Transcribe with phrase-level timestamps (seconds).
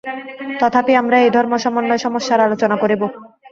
[0.61, 3.01] তথাপি আমরা এই ধর্ম-সমন্বয়-সমস্যার আলোচনা করিব।